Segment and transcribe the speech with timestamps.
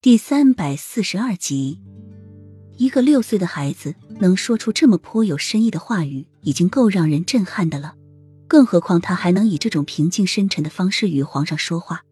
[0.00, 1.80] 第三百四十二集，
[2.76, 7.96] 一个六岁的孩子能说出这么颇有深意的话语，已经够让人震撼的了。
[8.46, 12.02] 更何况他还能以这种平静深沉的方式与皇上说话。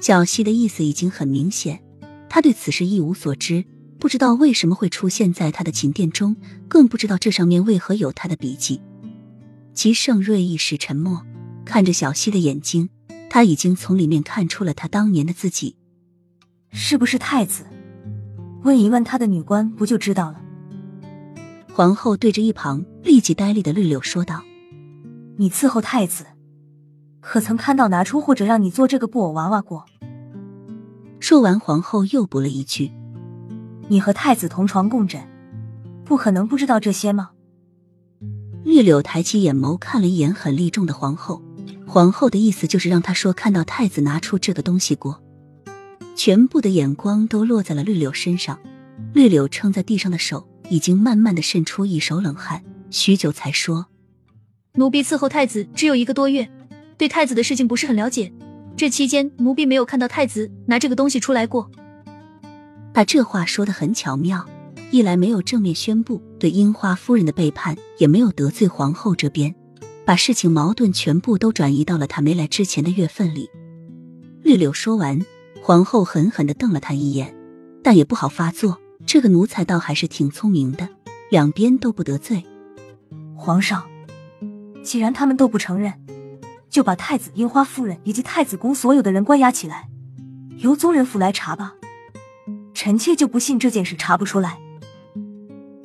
[0.00, 1.82] 小西的意思已经很明显，
[2.28, 3.64] 他对此事一无所知，
[3.98, 6.36] 不知道为什么会出现在他的寝殿中，
[6.68, 8.80] 更不知道这上面为何有他的笔记。
[9.74, 11.26] 齐盛瑞一时沉默，
[11.64, 12.90] 看着小溪的眼睛，
[13.28, 15.74] 他已经从里面看出了他当年的自己。
[16.72, 17.64] 是不是太子？
[18.62, 20.40] 问一问他的女官，不就知道了？
[21.72, 24.42] 皇后对着一旁立即呆立的绿柳说道
[25.36, 26.24] ：“你伺候太子，
[27.20, 29.84] 可曾看到拿出或者让你做这个布偶娃娃过？”
[31.20, 32.90] 说完，皇后又补了一句
[33.88, 35.22] ：“你和太子同床共枕，
[36.04, 37.30] 不可能不知道这些吗？”
[38.64, 41.42] 绿柳抬起眼眸看了一眼很厉重的皇后，
[41.86, 45.21] 皇后的意思就是让她说看到太子拿出这个东西过。
[46.14, 48.58] 全部的眼光都落在了绿柳身上，
[49.14, 53.86] 绿柳撑在地上的手已经慢慢的渗出一手冷汗，许久才说
[54.76, 56.48] ：“奴婢伺候太子只有一个多月，
[56.96, 58.32] 对太子的事情不是很了解。
[58.76, 61.70] 这期间，奴婢没有看到太子拿这个东西出来过。”
[62.92, 64.46] 把这话说的很巧妙，
[64.90, 69.54] 一来没有正面宣布对樱花夫人的背叛，也没有得罪皇后这边，
[70.04, 73.48] 把事情矛盾全部都转移到了他没来之前的月份里。
[74.42, 75.18] 绿柳说完。
[75.60, 77.34] 皇后狠狠的瞪了他一眼，
[77.82, 78.78] 但也不好发作。
[79.04, 80.88] 这个奴才倒还是挺聪明的，
[81.28, 82.44] 两边都不得罪。
[83.36, 83.84] 皇上，
[84.84, 85.92] 既然他们都不承认，
[86.70, 89.88] 就把太子樱花夫人以及太子宫所有的人关押起来，
[90.58, 91.74] 由宗人府来查吧。
[92.74, 94.58] 臣妾就不信这件事查不出来。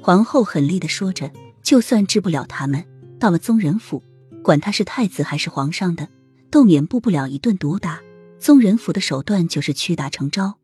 [0.00, 1.30] 皇后狠厉的说着，
[1.62, 2.84] 就算治不了他们，
[3.18, 4.02] 到了宗人府，
[4.42, 6.08] 管他是太子还是皇上的，
[6.50, 8.00] 都免不不了一顿毒打。
[8.38, 10.58] 宗人府的手段就是屈打成招。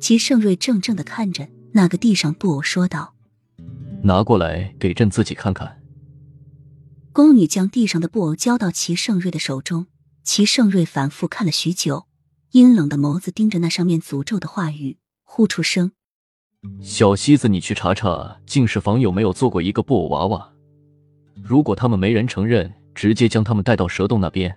[0.00, 3.14] 齐盛瑞怔怔的看着那个地上布偶，说道
[4.02, 5.80] ：“拿过来给朕自己看看。”
[7.12, 9.86] 宫女将地上的布偶交到齐盛瑞的手中。
[10.22, 12.06] 齐盛瑞反复看了许久，
[12.52, 15.92] 阴冷的眸子盯着那上面诅咒的话语，呼出声
[16.82, 20.52] ：“小西子，你去查查净室房有没有做过一个布偶娃娃。
[21.42, 24.54] 如果他们没人承认，直接将他们带到蛇洞那边。”